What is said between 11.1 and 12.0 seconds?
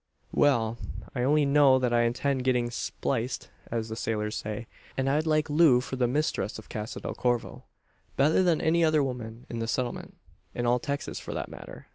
for that matter."